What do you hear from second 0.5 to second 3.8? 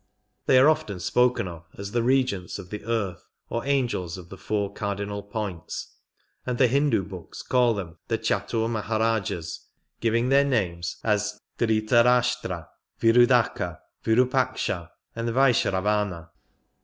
are often spoken of as the Regents of the Earth, or